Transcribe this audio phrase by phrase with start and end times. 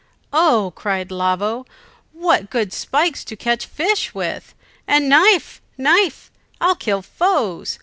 [0.33, 1.63] "Oh!" cried Lavo,
[2.11, 4.55] "what good spikes to catch fish with!
[4.87, 7.77] and knife knife I'll kill foes!